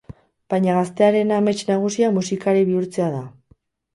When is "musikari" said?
2.17-2.65